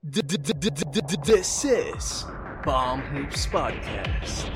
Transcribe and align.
This 0.00 1.64
is 1.64 2.24
Bomb 2.64 3.00
Hoops 3.00 3.46
Podcast. 3.48 4.46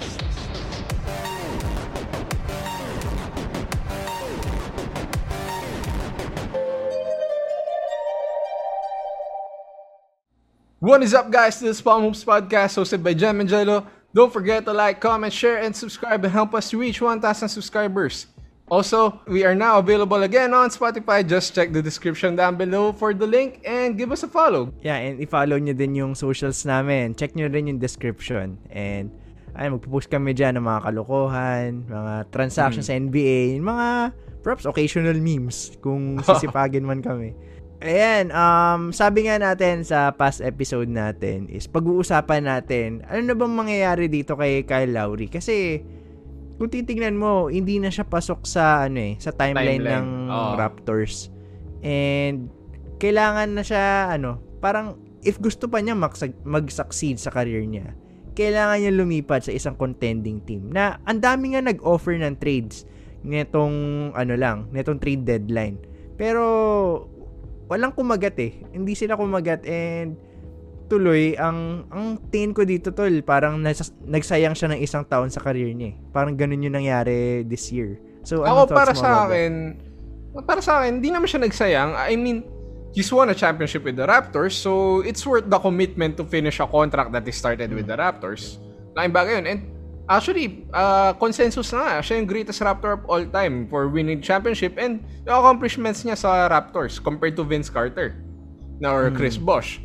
What 10.79 11.03
is 11.03 11.13
up, 11.13 11.29
guys? 11.33 11.59
This 11.59 11.79
is 11.79 11.83
Bomb 11.83 12.05
Hoops 12.05 12.25
Podcast 12.25 12.79
hosted 12.79 13.03
by 13.03 13.13
Jem 13.13 13.41
and 13.41 13.49
Jello. 13.49 13.89
Don't 14.15 14.33
forget 14.33 14.65
to 14.67 14.73
like, 14.73 15.01
comment, 15.01 15.33
share, 15.33 15.59
and 15.59 15.75
subscribe 15.75 16.23
and 16.23 16.33
help 16.33 16.55
us 16.55 16.73
reach 16.73 17.01
1,000 17.01 17.49
subscribers. 17.49 18.27
Also, 18.73 19.21
we 19.29 19.45
are 19.45 19.53
now 19.53 19.77
available 19.77 20.25
again 20.25 20.57
on 20.57 20.73
Spotify. 20.73 21.21
Just 21.21 21.53
check 21.53 21.77
the 21.77 21.85
description 21.85 22.41
down 22.41 22.57
below 22.57 22.97
for 22.97 23.13
the 23.13 23.29
link 23.29 23.61
and 23.69 24.01
give 24.01 24.09
us 24.09 24.25
a 24.25 24.31
follow. 24.33 24.73
Yeah, 24.81 24.97
and 24.97 25.21
i-follow 25.21 25.61
nyo 25.61 25.77
din 25.77 25.93
yung 25.93 26.17
socials 26.17 26.65
namin. 26.65 27.13
Check 27.13 27.37
nyo 27.37 27.53
rin 27.53 27.69
yung 27.69 27.77
description. 27.77 28.57
And 28.73 29.13
ay 29.53 29.69
magpo-post 29.69 30.09
kami 30.09 30.33
dyan 30.33 30.57
ng 30.57 30.65
mga 30.65 30.89
kalokohan, 30.89 31.85
mga 31.85 32.33
transactions 32.33 32.89
sa 32.89 32.97
NBA, 32.97 33.61
yung 33.61 33.69
mga 33.69 34.17
props, 34.41 34.65
occasional 34.65 35.21
memes 35.21 35.77
kung 35.85 36.17
sisipagin 36.25 36.89
man 36.89 37.05
kami. 37.05 37.37
Ayan, 37.85 38.33
um, 38.33 38.89
sabi 38.89 39.29
nga 39.29 39.37
natin 39.37 39.85
sa 39.85 40.17
past 40.17 40.41
episode 40.41 40.89
natin 40.89 41.45
is 41.53 41.69
pag-uusapan 41.69 42.49
natin 42.49 43.05
ano 43.05 43.21
na 43.21 43.35
bang 43.37 43.53
mangyayari 43.53 44.09
dito 44.09 44.33
kay 44.33 44.65
Kyle 44.65 44.95
Lowry 44.97 45.29
kasi 45.29 45.85
kung 46.63 46.71
titingnan 46.71 47.19
mo, 47.19 47.51
hindi 47.51 47.83
na 47.83 47.91
siya 47.91 48.07
pasok 48.07 48.47
sa 48.47 48.87
ano 48.87 49.03
eh, 49.03 49.19
sa 49.19 49.35
timeline, 49.35 49.83
Timeline. 49.83 49.99
ng 49.99 50.07
Oo. 50.31 50.55
Raptors. 50.55 51.27
And 51.83 52.55
kailangan 53.03 53.59
na 53.59 53.67
siya 53.67 54.15
ano, 54.15 54.39
parang 54.63 54.95
if 55.27 55.43
gusto 55.43 55.67
pa 55.67 55.83
niya 55.83 55.99
mag-succeed 56.47 57.19
sa 57.19 57.35
career 57.35 57.67
niya, 57.67 57.99
kailangan 58.39 58.79
niya 58.79 58.95
lumipat 58.95 59.51
sa 59.51 59.51
isang 59.51 59.75
contending 59.75 60.39
team 60.47 60.71
na 60.71 61.03
ang 61.03 61.19
dami 61.19 61.59
nga 61.59 61.67
nag-offer 61.67 62.15
ng 62.23 62.39
trades 62.39 62.87
netong 63.27 64.15
ano 64.15 64.35
lang, 64.39 64.71
netong 64.71 65.03
trade 65.03 65.27
deadline. 65.27 65.83
Pero 66.15 66.47
walang 67.67 67.91
kumagat 67.91 68.39
eh. 68.39 68.63
Hindi 68.71 68.95
sila 68.95 69.19
kumagat 69.19 69.67
and 69.67 70.15
tuloy 70.93 71.33
ang 71.41 71.89
ang 71.89 72.21
tingin 72.29 72.53
ko 72.53 72.69
dito 72.69 72.93
tol 72.93 73.25
parang 73.25 73.57
nas- 73.57 73.97
nagsayang 74.05 74.53
siya 74.53 74.77
ng 74.77 74.81
isang 74.85 75.09
taon 75.09 75.33
sa 75.33 75.41
career 75.41 75.73
niya 75.73 75.97
eh. 75.97 76.01
Parang 76.13 76.37
ganun 76.37 76.61
yung 76.61 76.77
nangyari 76.77 77.49
this 77.49 77.73
year. 77.73 77.97
So 78.29 78.45
Ako 78.45 78.45
ano 78.45 78.61
thoughts 78.69 78.77
para 78.77 78.93
sa 78.93 79.01
about 79.01 79.09
that? 79.09 79.25
akin, 79.33 79.53
para 80.45 80.61
sa 80.61 80.73
akin, 80.85 81.01
hindi 81.01 81.09
naman 81.09 81.25
siya 81.25 81.41
nagsayang. 81.41 81.97
I 81.97 82.13
mean, 82.21 82.45
he's 82.93 83.09
won 83.09 83.33
a 83.33 83.37
championship 83.37 83.89
with 83.89 83.97
the 83.97 84.05
Raptors, 84.05 84.53
so 84.53 85.01
it's 85.01 85.25
worth 85.25 85.49
the 85.49 85.57
commitment 85.57 86.21
to 86.21 86.29
finish 86.29 86.61
a 86.61 86.69
contract 86.69 87.17
that 87.17 87.25
he 87.25 87.33
started 87.33 87.73
with 87.73 87.89
the 87.89 87.97
Raptors. 87.97 88.61
Laking 88.93 89.17
bagay 89.17 89.33
yun. 89.41 89.47
And 89.49 89.61
actually, 90.13 90.69
uh, 90.77 91.17
consensus 91.17 91.73
na 91.73 91.81
nga, 91.89 91.95
siya 92.05 92.21
yung 92.21 92.29
greatest 92.29 92.61
Raptor 92.61 93.01
of 93.01 93.03
all 93.09 93.25
time 93.25 93.65
for 93.73 93.89
winning 93.89 94.21
championship 94.21 94.77
and 94.77 95.01
yung 95.25 95.41
accomplishments 95.41 96.05
niya 96.05 96.21
sa 96.21 96.53
Raptors 96.53 97.01
compared 97.01 97.35
to 97.41 97.43
Vince 97.49 97.73
Carter 97.73 98.21
na 98.79 98.93
or 98.93 99.09
Chris 99.11 99.41
Bosh. 99.41 99.81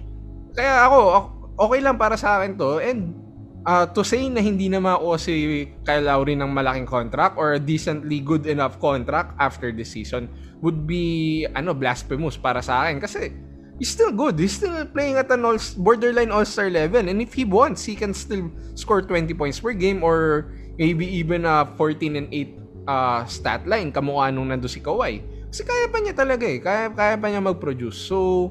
Kaya 0.58 0.90
ako, 0.90 1.00
ak- 1.14 1.34
okay 1.70 1.80
lang 1.86 2.02
para 2.02 2.18
sa 2.18 2.42
akin 2.42 2.58
to 2.58 2.82
and 2.82 3.14
uh, 3.62 3.86
to 3.86 4.02
say 4.02 4.26
na 4.26 4.42
hindi 4.42 4.74
na 4.74 4.82
makuha 4.82 5.22
si 5.22 5.70
Kyle 5.86 6.02
Lowry 6.02 6.34
ng 6.34 6.50
malaking 6.50 6.90
contract 6.90 7.38
or 7.38 7.62
decently 7.62 8.26
good 8.26 8.50
enough 8.50 8.82
contract 8.82 9.38
after 9.38 9.70
this 9.70 9.94
season 9.94 10.26
would 10.66 10.90
be 10.90 11.46
ano 11.54 11.78
blasphemous 11.78 12.42
para 12.42 12.66
sa 12.66 12.90
akin 12.90 12.98
kasi 12.98 13.30
he's 13.78 13.94
still 13.94 14.10
good. 14.10 14.38
He's 14.42 14.58
still 14.58 14.74
playing 14.90 15.22
at 15.22 15.30
an 15.30 15.46
all, 15.46 15.62
borderline 15.78 16.34
all-star 16.34 16.70
level 16.74 17.06
and 17.06 17.22
if 17.22 17.38
he 17.38 17.46
wants, 17.46 17.86
he 17.86 17.94
can 17.94 18.14
still 18.14 18.50
score 18.74 19.06
20 19.06 19.34
points 19.38 19.62
per 19.62 19.74
game 19.78 20.02
or 20.02 20.50
maybe 20.82 21.06
even 21.06 21.46
a 21.46 21.66
14 21.78 22.18
and 22.18 22.28
8 22.34 22.90
uh, 22.90 23.22
stat 23.30 23.70
line 23.70 23.94
kamukha 23.94 24.34
nung 24.34 24.50
nando 24.50 24.66
si 24.66 24.82
Kawhi. 24.82 25.22
Kasi 25.54 25.64
kaya 25.64 25.86
pa 25.88 25.98
niya 26.04 26.14
talaga 26.18 26.44
eh. 26.44 26.60
Kaya, 26.60 26.92
kaya 26.92 27.16
pa 27.16 27.28
niya 27.32 27.40
mag-produce. 27.40 27.96
So, 28.04 28.50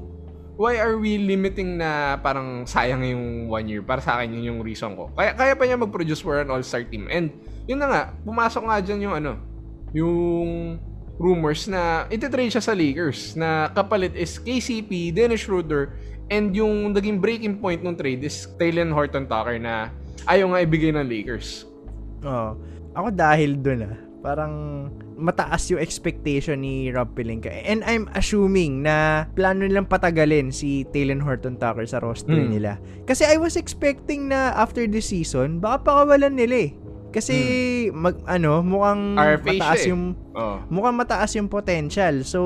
why 0.57 0.81
are 0.81 0.97
we 0.97 1.21
limiting 1.21 1.77
na 1.77 2.17
parang 2.21 2.65
sayang 2.65 3.05
yung 3.05 3.53
one 3.53 3.69
year? 3.69 3.85
Para 3.85 4.01
sa 4.01 4.17
akin, 4.19 4.33
yun 4.33 4.57
yung 4.57 4.61
reason 4.65 4.97
ko. 4.97 5.13
Kaya, 5.13 5.37
kaya 5.37 5.53
pa 5.53 5.69
niya 5.69 5.77
mag-produce 5.77 6.25
for 6.25 6.41
an 6.41 6.49
all-star 6.49 6.85
team. 6.89 7.07
And, 7.13 7.33
yun 7.69 7.81
na 7.81 7.87
nga, 7.89 8.03
pumasok 8.25 8.65
nga 8.65 8.77
dyan 8.81 9.01
yung 9.05 9.15
ano, 9.21 9.33
yung 9.93 10.51
rumors 11.21 11.69
na 11.69 12.05
ititrade 12.09 12.53
siya 12.53 12.65
sa 12.65 12.77
Lakers 12.77 13.37
na 13.37 13.73
kapalit 13.73 14.17
is 14.17 14.37
KCP, 14.41 15.13
Dennis 15.13 15.45
Schroeder, 15.45 15.97
and 16.33 16.53
yung 16.57 16.93
naging 16.93 17.21
breaking 17.21 17.61
point 17.61 17.81
ng 17.85 17.97
trade 17.97 18.25
is 18.25 18.49
Taylor 18.61 18.89
Horton 18.93 19.29
Tucker 19.29 19.57
na 19.61 19.93
ayaw 20.29 20.53
nga 20.53 20.61
ibigay 20.65 20.93
ng 20.93 21.07
Lakers. 21.07 21.69
Oo. 22.25 22.57
Ako 22.97 23.09
dahil 23.13 23.61
doon 23.61 23.93
ah, 23.93 23.97
parang 24.25 24.53
mataas 25.17 25.67
yung 25.69 25.81
expectation 25.81 26.61
ni 26.61 26.93
Rob 26.93 27.17
Pelinka. 27.17 27.49
And 27.49 27.81
I'm 27.83 28.07
assuming 28.13 28.85
na 28.85 29.25
plano 29.33 29.65
nilang 29.65 29.89
patagalin 29.89 30.53
si 30.53 30.85
Taylor 30.87 31.17
Horton 31.19 31.57
Tucker 31.57 31.85
sa 31.85 31.99
roster 31.99 32.37
Mm. 32.37 32.53
nila. 32.53 32.73
Kasi 33.05 33.25
I 33.25 33.37
was 33.37 33.57
expecting 33.57 34.29
na 34.29 34.53
after 34.55 34.85
this 34.85 35.09
season, 35.09 35.59
baka 35.59 35.89
pakawalan 35.89 36.37
nila 36.37 36.69
eh. 36.69 36.73
Kasi 37.11 37.35
mag 37.91 38.21
ano, 38.29 38.61
mukhang 38.61 39.17
RFA 39.17 39.49
mataas 39.51 39.79
siya 39.81 39.89
eh. 39.89 39.91
yung 39.91 40.05
Oh. 40.37 40.61
mukhang 40.69 40.97
mataas 40.97 41.31
yung 41.33 41.49
potential. 41.49 42.21
So 42.21 42.41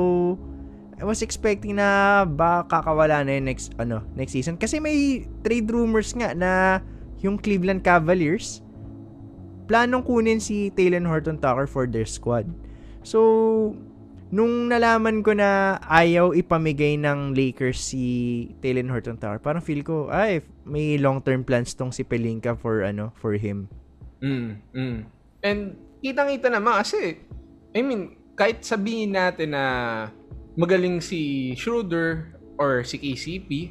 I 0.95 1.03
was 1.03 1.21
expecting 1.21 1.75
na 1.75 2.23
baka 2.23 2.79
kakawala 2.79 3.27
na 3.27 3.35
yung 3.35 3.51
next 3.51 3.75
ano, 3.77 4.07
next 4.15 4.31
season 4.31 4.55
kasi 4.55 4.79
may 4.79 5.27
trade 5.43 5.67
rumors 5.67 6.15
nga 6.15 6.31
na 6.33 6.79
yung 7.19 7.35
Cleveland 7.35 7.83
Cavaliers 7.83 8.63
planong 9.71 10.03
kunin 10.03 10.43
si 10.43 10.75
Taylor 10.75 11.07
Horton 11.07 11.39
Tucker 11.39 11.71
for 11.71 11.87
their 11.87 12.03
squad. 12.03 12.51
So, 13.07 13.71
nung 14.35 14.67
nalaman 14.67 15.23
ko 15.23 15.31
na 15.31 15.79
ayaw 15.87 16.35
ipamigay 16.35 16.99
ng 16.99 17.39
Lakers 17.39 17.79
si 17.79 18.03
Taylor 18.59 18.91
Horton 18.91 19.15
Tucker, 19.15 19.39
parang 19.39 19.63
feel 19.63 19.87
ko, 19.87 20.11
ay, 20.11 20.43
may 20.67 20.99
long-term 20.99 21.47
plans 21.47 21.79
tong 21.79 21.95
si 21.95 22.03
Pelinka 22.03 22.59
for, 22.59 22.83
ano, 22.83 23.15
for 23.15 23.39
him. 23.39 23.71
Mm, 24.19 24.59
mm. 24.75 24.99
And 25.47 25.79
kitang-kita 26.03 26.51
naman 26.51 26.83
kasi, 26.83 27.23
I 27.71 27.87
mean, 27.87 28.19
kahit 28.35 28.67
sabihin 28.67 29.15
natin 29.15 29.55
na 29.55 29.65
magaling 30.59 30.99
si 30.99 31.55
Schroeder 31.55 32.35
or 32.59 32.83
si 32.83 32.99
KCP, 32.99 33.71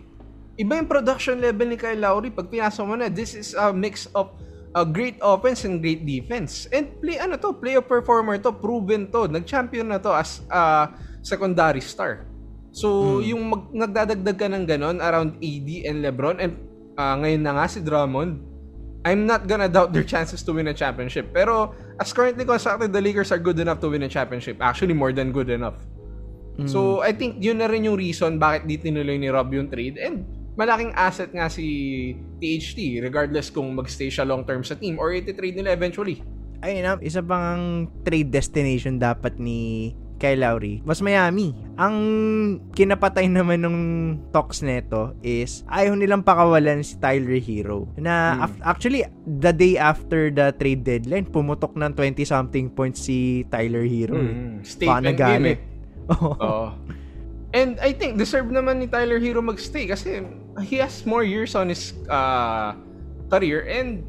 iba 0.60 0.80
yung 0.80 0.88
production 0.88 1.40
level 1.44 1.68
ni 1.68 1.76
Kyle 1.76 2.00
Lowry 2.00 2.32
pag 2.32 2.48
pinasok 2.48 2.84
mo 2.88 2.96
na. 2.96 3.12
This 3.12 3.36
is 3.36 3.52
a 3.52 3.72
mix 3.76 4.08
of 4.16 4.32
a 4.76 4.86
great 4.86 5.18
offense 5.22 5.66
and 5.66 5.82
great 5.82 6.06
defense. 6.06 6.70
And 6.70 6.94
play 7.02 7.18
ano 7.18 7.38
to, 7.42 7.54
play 7.58 7.76
of 7.76 7.90
performer 7.90 8.38
to, 8.42 8.52
proven 8.54 9.10
to. 9.12 9.26
Nag-champion 9.28 9.90
na 9.90 9.98
to 9.98 10.14
as 10.14 10.42
a 10.50 10.94
secondary 11.22 11.82
star. 11.82 12.26
So, 12.70 13.20
yung 13.20 13.50
mag, 13.50 13.64
nagdadagdag 13.74 14.38
ka 14.38 14.46
ng 14.46 14.66
ganon 14.70 14.98
around 15.02 15.42
AD 15.42 15.70
and 15.90 15.98
LeBron 16.06 16.38
and 16.38 16.54
ah, 17.02 17.18
ngayon 17.18 17.42
na 17.42 17.58
nga 17.58 17.66
si 17.66 17.82
Drummond, 17.82 18.46
I'm 19.02 19.26
not 19.26 19.50
gonna 19.50 19.72
doubt 19.72 19.90
their 19.90 20.06
chances 20.06 20.46
to 20.46 20.54
win 20.54 20.70
a 20.70 20.76
championship. 20.76 21.34
Pero 21.34 21.74
as 21.98 22.14
currently 22.14 22.46
constructed, 22.46 22.94
the 22.94 23.02
Lakers 23.02 23.34
are 23.34 23.42
good 23.42 23.58
enough 23.58 23.82
to 23.82 23.90
win 23.90 24.06
a 24.06 24.12
championship. 24.12 24.62
Actually, 24.62 24.94
more 24.94 25.10
than 25.10 25.34
good 25.34 25.50
enough. 25.50 25.82
So, 26.68 27.00
I 27.00 27.16
think 27.16 27.40
yun 27.40 27.64
na 27.64 27.72
rin 27.72 27.88
yung 27.88 27.96
reason 27.96 28.36
bakit 28.36 28.68
di 28.68 28.76
tinuloy 28.76 29.16
ni 29.16 29.32
Rob 29.32 29.48
yung 29.56 29.72
trade. 29.72 29.96
And 29.96 30.28
malaking 30.60 30.92
asset 30.92 31.32
nga 31.32 31.48
si 31.48 31.64
THT 32.44 33.00
regardless 33.00 33.48
kung 33.48 33.72
magstay 33.72 34.12
siya 34.12 34.28
long 34.28 34.44
term 34.44 34.60
sa 34.60 34.76
team 34.76 35.00
or 35.00 35.16
iti-trade 35.16 35.56
nila 35.56 35.72
eventually. 35.72 36.20
Ayun 36.60 36.84
na, 36.84 36.94
isa 37.00 37.24
pang 37.24 37.88
trade 38.04 38.28
destination 38.28 39.00
dapat 39.00 39.40
ni 39.40 39.96
Kyle 40.20 40.36
Lowry 40.36 40.84
was 40.84 41.00
Miami. 41.00 41.56
Ang 41.80 41.96
kinapatay 42.76 43.32
naman 43.32 43.64
ng 43.64 43.78
talks 44.36 44.60
neto 44.60 45.16
is 45.24 45.64
ayaw 45.72 45.96
nilang 45.96 46.28
pakawalan 46.28 46.84
si 46.84 47.00
Tyler 47.00 47.40
Hero. 47.40 47.88
Na 47.96 48.44
af- 48.44 48.60
actually, 48.68 49.08
the 49.24 49.56
day 49.56 49.80
after 49.80 50.28
the 50.28 50.52
trade 50.60 50.84
deadline, 50.84 51.24
pumutok 51.24 51.80
ng 51.80 51.96
20-something 51.96 52.68
points 52.76 53.08
si 53.08 53.48
Tyler 53.48 53.88
Hero. 53.88 54.20
eh. 54.20 54.28
Mm, 54.28 54.54
Baka 54.60 54.68
statement 54.68 55.16
game 55.16 55.46
eh. 55.48 55.58
Oo. 56.20 56.68
And 57.50 57.82
I 57.82 57.98
think 57.98 58.22
deserve 58.22 58.54
naman 58.54 58.78
ni 58.78 58.88
Tyler 58.88 59.18
Hero 59.18 59.42
magstay 59.42 59.90
kasi 59.90 60.22
he 60.62 60.78
has 60.78 61.02
more 61.06 61.26
years 61.26 61.58
on 61.58 61.74
his 61.74 61.98
uh, 62.06 62.78
career 63.30 63.66
and 63.66 64.06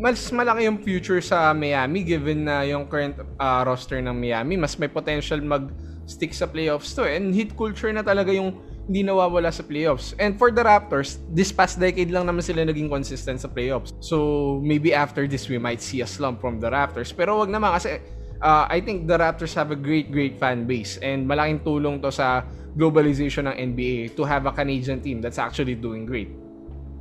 mas 0.00 0.32
malaki 0.32 0.64
yung 0.64 0.80
future 0.80 1.20
sa 1.20 1.52
Miami 1.52 2.00
given 2.00 2.48
na 2.48 2.64
yung 2.64 2.88
current 2.88 3.20
uh, 3.36 3.60
roster 3.68 4.00
ng 4.00 4.16
Miami 4.16 4.56
mas 4.56 4.80
may 4.80 4.88
potential 4.88 5.36
mag 5.44 5.68
stick 6.08 6.32
sa 6.32 6.48
playoffs 6.48 6.96
to 6.96 7.04
and 7.04 7.36
hit 7.36 7.52
culture 7.52 7.92
na 7.92 8.00
talaga 8.00 8.32
yung 8.32 8.56
hindi 8.90 9.06
nawawala 9.06 9.54
sa 9.54 9.62
playoffs. 9.62 10.18
And 10.18 10.34
for 10.34 10.50
the 10.50 10.66
Raptors, 10.66 11.22
this 11.30 11.54
past 11.54 11.78
decade 11.78 12.10
lang 12.10 12.26
naman 12.26 12.42
sila 12.42 12.66
naging 12.66 12.90
consistent 12.90 13.38
sa 13.38 13.46
playoffs. 13.46 13.94
So, 14.02 14.58
maybe 14.66 14.90
after 14.90 15.30
this, 15.30 15.46
we 15.46 15.62
might 15.62 15.78
see 15.78 16.02
a 16.02 16.08
slump 16.10 16.42
from 16.42 16.58
the 16.58 16.66
Raptors. 16.66 17.14
Pero 17.14 17.38
wag 17.38 17.54
naman 17.54 17.70
kasi 17.78 18.02
uh, 18.40 18.66
I 18.68 18.80
think 18.80 19.06
the 19.06 19.16
Raptors 19.16 19.54
have 19.54 19.70
a 19.70 19.78
great, 19.78 20.10
great 20.10 20.36
fan 20.36 20.66
base 20.66 20.96
and 20.98 21.24
malaking 21.24 21.60
tulong 21.60 22.00
to 22.02 22.10
sa 22.10 22.42
globalization 22.74 23.50
ng 23.50 23.74
NBA 23.74 24.14
to 24.14 24.22
have 24.22 24.46
a 24.46 24.52
Canadian 24.52 25.00
team 25.00 25.20
that's 25.20 25.38
actually 25.38 25.74
doing 25.74 26.06
great. 26.06 26.30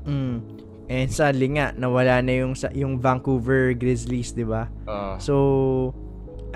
Mm. 0.06 0.42
And 0.90 1.08
sadly 1.08 1.54
nga, 1.54 1.70
nawala 1.78 2.18
na 2.26 2.42
yung, 2.42 2.58
yung 2.74 2.98
Vancouver 2.98 3.78
Grizzlies, 3.78 4.34
di 4.34 4.42
ba? 4.42 4.66
Uh, 4.90 5.22
so, 5.22 5.36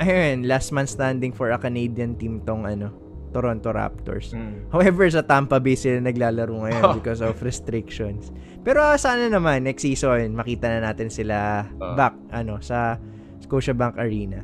ayun, 0.02 0.50
last 0.50 0.74
man 0.74 0.90
standing 0.90 1.30
for 1.30 1.54
a 1.54 1.60
Canadian 1.62 2.18
team 2.18 2.42
tong 2.42 2.66
ano, 2.66 2.90
Toronto 3.30 3.70
Raptors. 3.70 4.34
mm. 4.34 4.74
However, 4.74 5.06
sa 5.10 5.22
Tampa 5.22 5.62
Bay 5.62 5.78
sila 5.78 6.02
naglalaro 6.02 6.50
ngayon 6.50 6.82
because 6.98 7.22
of 7.22 7.38
restrictions. 7.46 8.34
Pero 8.66 8.82
uh, 8.82 8.98
sana 8.98 9.30
naman 9.30 9.70
next 9.70 9.86
season 9.86 10.34
makita 10.34 10.66
na 10.66 10.90
natin 10.90 11.14
sila 11.14 11.68
Uh. 11.78 11.94
back 11.94 12.16
ano 12.34 12.58
sa 12.58 12.98
Scotiabank 13.44 14.02
Arena. 14.02 14.42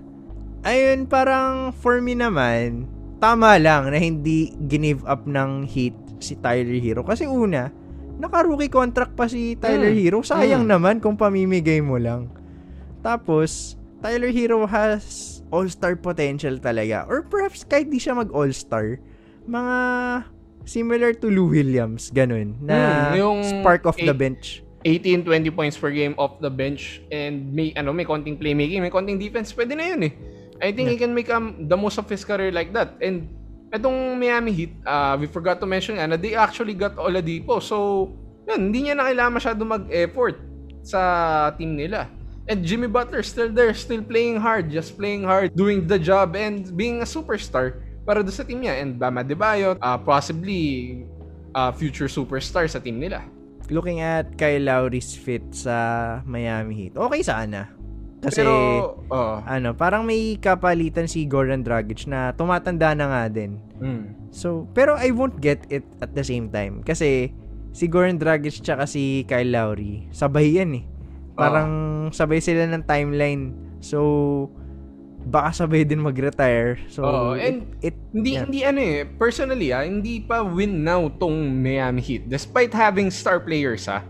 Ayun, 0.62 1.08
parang 1.08 1.72
for 1.72 2.04
me 2.04 2.12
naman, 2.12 2.84
tama 3.18 3.56
lang 3.56 3.88
na 3.88 3.98
hindi 3.98 4.52
give 4.68 5.00
up 5.08 5.24
ng 5.24 5.64
Heat 5.64 5.96
si 6.20 6.36
Tyler 6.36 6.76
Hero 6.78 7.00
kasi 7.00 7.24
una, 7.24 7.72
naka-rookie 8.20 8.68
contract 8.68 9.16
pa 9.16 9.24
si 9.26 9.56
Tyler 9.56 9.96
Mm. 9.96 10.00
Hero. 10.00 10.18
Sayang 10.20 10.68
Mm. 10.68 10.72
naman 10.72 10.96
kung 11.00 11.16
pamimigay 11.16 11.80
mo 11.80 11.96
lang. 11.96 12.28
Tapos, 13.00 13.80
Tyler 14.04 14.28
Hero 14.28 14.68
has 14.68 15.40
all-star 15.48 15.96
potential 15.96 16.60
talaga. 16.60 17.08
Or 17.08 17.24
perhaps 17.24 17.64
kahit 17.64 17.88
di 17.88 17.96
siya 17.96 18.12
mag-all-star, 18.14 19.00
mga 19.48 19.76
similar 20.68 21.16
to 21.16 21.32
Lou 21.32 21.48
Williams, 21.48 22.12
ganun, 22.12 22.60
na 22.60 23.10
Mm, 23.10 23.16
yung 23.16 23.38
spark 23.42 23.88
of 23.88 23.96
the 23.96 24.12
eight- 24.12 24.20
bench. 24.20 24.48
18, 24.84 25.24
20 25.24 25.52
points 25.52 25.76
per 25.76 25.92
game 25.92 26.16
off 26.16 26.40
the 26.40 26.48
bench 26.48 27.04
and 27.10 27.52
may 27.52 27.76
ano 27.76 27.92
may 27.92 28.04
konting 28.04 28.36
playmaking, 28.36 28.80
may 28.80 28.88
konting 28.88 29.20
defense, 29.20 29.52
pwede 29.52 29.76
na 29.76 29.84
yun 29.88 30.08
eh. 30.08 30.14
I 30.60 30.72
think 30.76 30.92
he 30.92 30.98
can 31.00 31.16
make 31.16 31.32
um, 31.32 31.68
the 31.68 31.78
most 31.80 31.98
of 31.98 32.08
his 32.08 32.24
career 32.28 32.52
like 32.52 32.72
that. 32.76 33.00
And 33.00 33.32
etong 33.72 34.20
Miami 34.20 34.52
Heat, 34.52 34.74
uh, 34.84 35.16
we 35.20 35.28
forgot 35.28 35.60
to 35.64 35.68
mention 35.68 35.96
nga 35.96 36.08
na 36.08 36.18
they 36.20 36.36
actually 36.36 36.76
got 36.76 36.96
Oladipo. 37.00 37.64
So, 37.64 38.10
yun, 38.48 38.70
hindi 38.70 38.90
niya 38.90 39.00
na 39.00 39.08
kailangan 39.08 39.34
masyado 39.40 39.62
mag-effort 39.64 40.38
sa 40.84 41.00
team 41.56 41.80
nila. 41.80 42.12
And 42.50 42.66
Jimmy 42.66 42.90
Butler 42.90 43.22
still 43.22 43.54
there, 43.54 43.72
still 43.78 44.02
playing 44.02 44.42
hard, 44.42 44.74
just 44.74 44.98
playing 44.98 45.22
hard, 45.22 45.54
doing 45.54 45.86
the 45.86 46.02
job 46.02 46.34
and 46.34 46.66
being 46.74 47.06
a 47.06 47.08
superstar 47.08 47.86
para 48.10 48.26
do 48.26 48.34
sa 48.34 48.42
team 48.42 48.66
niya. 48.66 48.82
And 48.82 48.98
Bama 48.98 49.22
Debayo, 49.22 49.78
uh, 49.78 50.00
possibly 50.02 51.06
uh, 51.54 51.70
future 51.70 52.10
superstar 52.10 52.66
sa 52.66 52.82
team 52.82 52.98
nila. 52.98 53.22
Looking 53.70 54.02
at 54.02 54.34
Kyle 54.34 54.66
Lowry's 54.66 55.14
fit 55.14 55.46
sa 55.54 56.26
Miami 56.26 56.74
Heat, 56.74 56.98
okay 56.98 57.22
sana. 57.22 57.79
Kasi, 58.20 58.44
Pero, 58.44 58.54
oh, 59.08 59.36
ano, 59.48 59.72
parang 59.72 60.04
may 60.04 60.36
kapalitan 60.36 61.08
si 61.08 61.24
Goran 61.24 61.64
Dragic 61.64 62.04
na 62.04 62.36
tumatanda 62.36 62.92
na 62.92 63.06
nga 63.08 63.24
din. 63.32 63.60
mm. 63.80 64.04
So, 64.30 64.70
pero 64.78 64.94
I 64.94 65.10
won't 65.10 65.42
get 65.42 65.66
it 65.74 65.88
at 66.06 66.14
the 66.14 66.22
same 66.22 66.54
time. 66.54 66.86
Kasi, 66.86 67.34
si 67.74 67.86
Goran 67.90 68.20
Dragic 68.20 68.60
tsaka 68.62 68.86
si 68.86 69.26
Kyle 69.26 69.50
Lowry, 69.50 70.06
sabay 70.12 70.60
yan 70.60 70.84
eh. 70.84 70.86
Parang 71.34 71.72
sabay 72.12 72.44
sila 72.44 72.68
ng 72.68 72.84
timeline. 72.84 73.56
So, 73.80 74.52
baka 75.26 75.56
sabay 75.56 75.88
din 75.88 76.04
mag-retire. 76.04 76.80
So, 76.92 77.08
Oo, 77.08 77.32
and 77.40 77.64
it, 77.80 77.94
it 77.94 77.96
Hindi, 78.12 78.32
yeah. 78.36 78.44
hindi 78.44 78.60
ano 78.66 78.80
eh, 78.82 79.00
personally 79.06 79.70
ah, 79.72 79.86
hindi 79.86 80.20
pa 80.20 80.42
win 80.42 80.84
now 80.84 81.08
tong 81.08 81.40
Miami 81.64 82.04
Heat. 82.04 82.28
Despite 82.28 82.76
having 82.76 83.08
star 83.14 83.40
players 83.40 83.88
ah, 83.88 84.04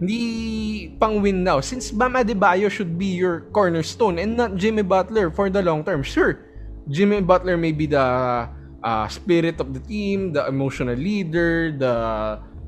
hindi 0.00 0.92
pang 1.00 1.20
win 1.24 1.44
now. 1.44 1.60
Since 1.60 1.90
Bam 1.92 2.14
Adebayo 2.14 2.68
should 2.68 2.98
be 2.98 3.16
your 3.16 3.48
cornerstone 3.52 4.18
and 4.20 4.36
not 4.36 4.56
Jimmy 4.56 4.82
Butler 4.82 5.30
for 5.30 5.48
the 5.48 5.62
long 5.62 5.84
term. 5.84 6.02
Sure, 6.04 6.40
Jimmy 6.88 7.20
Butler 7.20 7.56
may 7.56 7.72
be 7.72 7.86
the 7.86 8.48
uh, 8.82 9.06
spirit 9.08 9.60
of 9.60 9.72
the 9.72 9.80
team, 9.80 10.32
the 10.32 10.46
emotional 10.46 10.96
leader, 10.96 11.72
the 11.72 11.94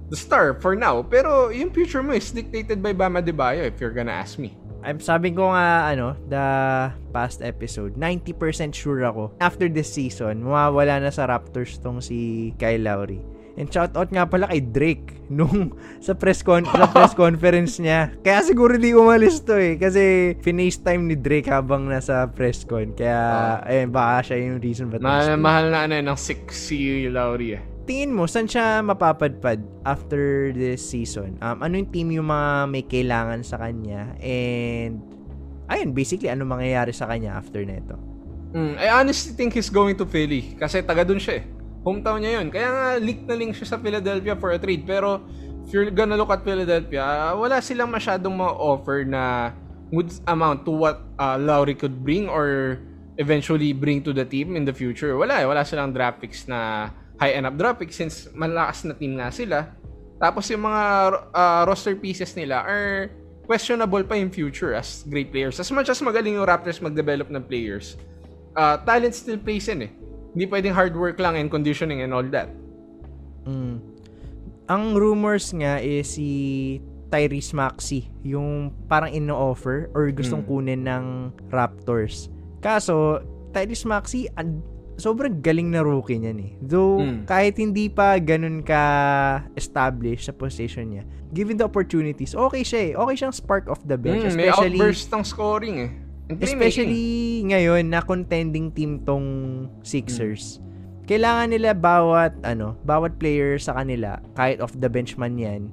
the 0.08 0.16
star 0.16 0.56
for 0.58 0.74
now. 0.74 1.04
Pero 1.04 1.52
yung 1.52 1.70
future 1.70 2.02
mo 2.02 2.16
is 2.16 2.32
dictated 2.32 2.80
by 2.80 2.96
Bam 2.96 3.20
Adebayo 3.20 3.64
if 3.68 3.78
you're 3.80 3.94
gonna 3.94 4.14
ask 4.14 4.40
me. 4.40 4.56
I'm 4.78 5.02
sabi 5.02 5.34
ko 5.34 5.50
nga 5.50 5.90
ano, 5.90 6.14
the 6.30 6.46
past 7.10 7.42
episode, 7.42 7.98
90% 7.98 8.72
sure 8.72 9.02
ako 9.02 9.34
after 9.42 9.66
this 9.66 9.90
season, 9.90 10.46
mawawala 10.46 11.02
na 11.02 11.10
sa 11.10 11.26
Raptors 11.26 11.82
tong 11.82 11.98
si 11.98 12.50
Kyle 12.56 12.80
Lowry. 12.80 13.18
And 13.58 13.66
shout 13.66 13.98
out 13.98 14.14
nga 14.14 14.22
pala 14.22 14.46
kay 14.46 14.62
Drake 14.62 15.18
nung 15.34 15.74
sa 15.98 16.14
press 16.14 16.46
con 16.46 16.62
sa 16.62 16.86
press 16.94 17.12
conference 17.18 17.82
niya. 17.82 18.14
Kaya 18.22 18.46
siguro 18.46 18.78
di 18.78 18.94
umalis 18.94 19.42
to 19.42 19.58
eh 19.58 19.74
kasi 19.74 20.32
FaceTime 20.38 21.10
ni 21.10 21.18
Drake 21.18 21.50
habang 21.50 21.90
nasa 21.90 22.30
press 22.30 22.62
con. 22.62 22.94
Kaya 22.94 23.58
ayun 23.66 23.90
baka 23.90 24.30
siya 24.30 24.46
yung 24.46 24.62
reason 24.62 24.86
ba't 24.88 25.02
Ma- 25.02 25.34
mahal 25.34 25.74
na 25.74 25.90
ano 25.90 25.98
eh, 25.98 26.04
ng 26.06 26.14
6 26.14 26.48
si 26.54 27.10
Lowry 27.10 27.58
eh. 27.58 27.62
Tingin 27.88 28.14
mo 28.14 28.28
saan 28.30 28.46
siya 28.46 28.84
mapapadpad 28.84 29.58
after 29.82 30.54
this 30.54 30.84
season? 30.84 31.40
Um, 31.40 31.64
ano 31.64 31.82
yung 31.82 31.90
team 31.90 32.08
yung 32.14 32.28
mga 32.30 32.68
may 32.68 32.84
kailangan 32.84 33.40
sa 33.42 33.58
kanya? 33.58 34.12
And 34.20 35.02
ayun, 35.72 35.96
basically 35.96 36.30
ano 36.30 36.46
mangyayari 36.46 36.94
sa 36.94 37.10
kanya 37.10 37.34
after 37.34 37.64
neto? 37.64 37.96
Mm, 38.52 38.80
I 38.80 38.88
honestly 38.92 39.32
think 39.36 39.56
he's 39.56 39.72
going 39.72 39.96
to 39.98 40.06
Philly 40.08 40.56
kasi 40.56 40.80
taga 40.84 41.02
dun 41.04 41.20
siya 41.20 41.42
eh. 41.42 41.57
Hometown 41.88 42.20
niya 42.20 42.32
yun. 42.36 42.52
Kaya 42.52 42.68
nga 42.68 42.86
leak 43.00 43.24
na 43.24 43.32
link 43.32 43.56
siya 43.56 43.72
sa 43.72 43.78
Philadelphia 43.80 44.36
for 44.36 44.52
a 44.52 44.60
trade. 44.60 44.84
Pero 44.84 45.24
if 45.64 45.72
you're 45.72 45.88
gonna 45.88 46.20
look 46.20 46.28
at 46.28 46.44
Philadelphia, 46.44 47.32
wala 47.32 47.64
silang 47.64 47.88
masyadong 47.88 48.36
ma-offer 48.36 49.08
na 49.08 49.56
good 49.88 50.12
amount 50.28 50.68
to 50.68 50.72
what 50.76 51.08
uh, 51.16 51.40
Lowry 51.40 51.72
could 51.72 52.04
bring 52.04 52.28
or 52.28 52.76
eventually 53.16 53.72
bring 53.72 54.04
to 54.04 54.12
the 54.12 54.28
team 54.28 54.52
in 54.52 54.68
the 54.68 54.72
future. 54.76 55.16
Wala 55.16 55.40
eh. 55.40 55.46
Wala 55.48 55.64
silang 55.64 55.96
draft 55.96 56.20
picks 56.20 56.44
na 56.44 56.92
high 57.16 57.32
enough 57.32 57.56
draft 57.56 57.80
picks 57.80 57.96
since 57.96 58.28
malakas 58.36 58.84
na 58.84 58.92
team 58.92 59.16
nga 59.16 59.32
sila. 59.32 59.72
Tapos 60.20 60.44
yung 60.52 60.68
mga 60.68 60.82
uh, 61.32 61.62
roster 61.64 61.96
pieces 61.96 62.36
nila 62.36 62.60
are 62.68 63.08
questionable 63.48 64.04
pa 64.04 64.12
in 64.20 64.28
future 64.28 64.76
as 64.76 65.08
great 65.08 65.32
players. 65.32 65.56
As 65.56 65.72
much 65.72 65.88
as 65.88 65.96
magaling 66.04 66.36
yung 66.36 66.44
Raptors 66.44 66.84
mag-develop 66.84 67.32
ng 67.32 67.42
players, 67.48 67.96
uh, 68.52 68.76
talent 68.84 69.16
still 69.16 69.40
plays 69.40 69.72
in 69.72 69.88
eh. 69.88 69.90
Hindi 70.32 70.44
pwedeng 70.46 70.74
hard 70.76 70.94
work 70.94 71.16
lang 71.18 71.36
and 71.36 71.48
conditioning 71.48 72.04
and 72.04 72.12
all 72.12 72.26
that. 72.28 72.52
Mm. 73.48 73.80
Ang 74.68 74.84
rumors 74.94 75.48
nga 75.56 75.80
is 75.80 76.12
si 76.12 76.28
Tyrese 77.08 77.56
Maxey, 77.56 78.12
yung 78.20 78.68
parang 78.84 79.08
ino-offer 79.08 79.88
or 79.96 80.12
gustong 80.12 80.44
Mm. 80.44 80.48
kunin 80.48 80.82
ng 80.84 81.04
Raptors. 81.48 82.28
Kaso, 82.60 83.24
Tyrese 83.48 83.88
Maxey, 83.88 84.28
an- 84.36 84.60
sobrang 84.98 85.40
galing 85.40 85.72
na 85.72 85.80
rookie 85.80 86.20
niyan 86.20 86.38
eh. 86.42 86.52
Though, 86.60 87.00
Mm. 87.00 87.24
kahit 87.24 87.56
hindi 87.56 87.88
pa 87.88 88.20
ganun 88.20 88.60
ka-established 88.60 90.28
sa 90.28 90.34
position 90.36 90.92
niya, 90.92 91.02
given 91.32 91.56
the 91.56 91.64
opportunities, 91.64 92.36
okay 92.36 92.60
siya 92.60 92.80
eh. 92.82 92.92
Okay 92.92 93.14
siyang 93.16 93.32
spark 93.32 93.72
of 93.72 93.80
the 93.88 93.96
bench. 93.96 94.28
Mm, 94.28 94.36
may 94.36 94.52
especially, 94.52 94.76
outburst 94.76 95.08
ng 95.08 95.24
scoring 95.24 95.76
eh. 95.80 95.90
Especially 96.28 97.40
ngayon 97.48 97.88
na 97.88 98.04
contending 98.04 98.68
team 98.76 99.00
tong 99.08 99.26
Sixers. 99.80 100.60
Kailangan 101.08 101.48
nila 101.48 101.72
bawat 101.72 102.36
ano, 102.44 102.76
bawat 102.84 103.16
player 103.16 103.56
sa 103.56 103.80
kanila, 103.80 104.20
kahit 104.36 104.60
off 104.60 104.76
the 104.76 104.92
bench 104.92 105.16
man 105.16 105.40
'yan, 105.40 105.72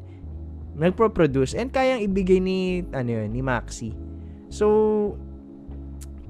nagpo-produce 0.80 1.56
and 1.56 1.76
kayang 1.76 2.04
ibigay 2.04 2.40
ni 2.40 2.88
ano 2.96 3.20
yun, 3.20 3.36
ni 3.36 3.44
Maxi. 3.44 3.92
So 4.48 5.16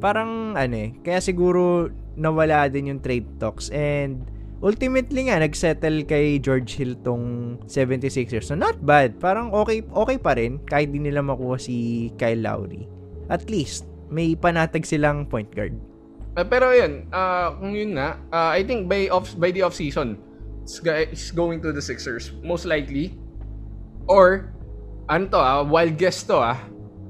parang 0.02 0.58
ano 0.58 0.74
eh, 0.74 0.90
kaya 1.06 1.22
siguro 1.22 1.94
nawala 2.18 2.66
din 2.66 2.90
yung 2.90 3.02
trade 3.06 3.28
talks 3.38 3.70
and 3.70 4.26
ultimately 4.66 5.30
nga 5.30 5.38
nagsettle 5.38 6.02
kay 6.10 6.42
George 6.42 6.74
Hill 6.74 6.98
tong 7.06 7.58
76ers. 7.70 8.50
So 8.50 8.58
not 8.58 8.82
bad, 8.82 9.22
parang 9.22 9.54
okay 9.54 9.86
okay 9.94 10.18
pa 10.18 10.34
rin 10.34 10.58
kahit 10.66 10.90
di 10.90 10.98
nila 10.98 11.22
makuha 11.22 11.62
si 11.62 12.10
Kyle 12.18 12.42
Lowry. 12.42 12.90
At 13.30 13.54
least 13.54 13.86
may 14.10 14.38
panatag 14.38 14.86
silang 14.86 15.26
point 15.26 15.50
guard. 15.54 15.74
Uh, 16.36 16.44
pero 16.44 16.76
yun, 16.76 17.08
uh, 17.16 17.56
kung 17.56 17.72
yun 17.72 17.96
nga, 17.96 18.20
uh, 18.30 18.52
I 18.52 18.62
think 18.68 18.92
by 18.92 19.08
off 19.08 19.32
by 19.40 19.56
the 19.56 19.64
off 19.64 19.72
season, 19.72 20.20
it's 20.68 21.32
going 21.32 21.64
to 21.64 21.72
the 21.72 21.82
Sixers 21.82 22.36
most 22.44 22.68
likely. 22.68 23.16
Or 24.06 24.52
ano 25.10 25.32
to 25.32 25.40
ah, 25.40 25.64
wild 25.64 25.96
guess 25.98 26.22
to 26.28 26.38
ah. 26.38 26.60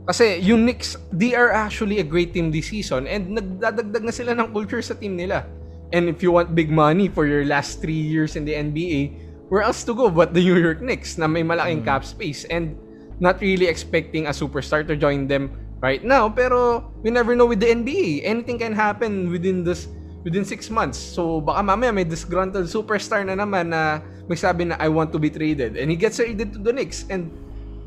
Kasi 0.05 0.37
yung 0.45 0.69
Knicks, 0.69 0.93
they 1.09 1.33
are 1.33 1.49
actually 1.49 1.97
a 1.97 2.05
great 2.05 2.29
team 2.37 2.53
this 2.53 2.69
season 2.69 3.09
and 3.09 3.33
nagdadagdag 3.33 4.03
na 4.05 4.13
sila 4.13 4.37
ng 4.37 4.53
culture 4.53 4.81
sa 4.85 4.93
team 4.93 5.17
nila. 5.17 5.49
And 5.89 6.05
if 6.05 6.21
you 6.21 6.29
want 6.29 6.53
big 6.53 6.69
money 6.69 7.09
for 7.09 7.25
your 7.25 7.41
last 7.49 7.81
three 7.81 7.97
years 7.97 8.37
in 8.37 8.45
the 8.45 8.53
NBA, 8.53 9.17
where 9.49 9.65
else 9.65 9.81
to 9.89 9.97
go 9.97 10.13
but 10.13 10.37
the 10.37 10.45
New 10.45 10.61
York 10.61 10.85
Knicks 10.85 11.17
na 11.17 11.25
may 11.25 11.41
malaking 11.41 11.81
cap 11.81 12.05
space 12.05 12.45
and 12.53 12.77
not 13.17 13.41
really 13.41 13.65
expecting 13.65 14.29
a 14.29 14.33
superstar 14.35 14.85
to 14.85 14.93
join 14.93 15.25
them 15.25 15.49
right 15.81 16.03
now. 16.03 16.29
Pero 16.29 16.91
we 17.03 17.11
never 17.11 17.35
know 17.35 17.47
with 17.47 17.59
the 17.59 17.71
NBA. 17.71 18.23
Anything 18.23 18.59
can 18.59 18.75
happen 18.75 19.31
within 19.31 19.63
this 19.63 19.87
within 20.25 20.43
six 20.43 20.73
months. 20.73 20.97
So 20.97 21.39
baka 21.39 21.61
mamaya 21.61 21.93
may 21.93 22.03
disgruntled 22.03 22.67
superstar 22.67 23.21
na 23.23 23.37
naman 23.37 23.71
na 23.71 24.01
magsabi 24.25 24.73
na 24.73 24.75
I 24.81 24.89
want 24.89 25.13
to 25.13 25.19
be 25.21 25.29
traded 25.29 25.77
and 25.77 25.87
he 25.93 25.95
gets 25.95 26.17
traded 26.17 26.51
to 26.57 26.59
the 26.59 26.73
Knicks 26.73 27.05
and 27.13 27.29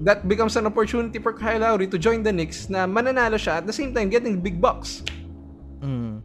that 0.06 0.30
becomes 0.30 0.54
an 0.54 0.70
opportunity 0.70 1.18
for 1.18 1.34
Kyle 1.34 1.58
Lowry 1.58 1.90
to 1.90 1.98
join 1.98 2.22
the 2.22 2.30
Knicks 2.30 2.70
na 2.70 2.86
mananalo 2.86 3.34
siya 3.34 3.58
at 3.58 3.66
the 3.66 3.74
same 3.74 3.90
time 3.90 4.06
getting 4.06 4.38
big 4.38 4.62
bucks. 4.62 5.02
Mm. 5.82 6.22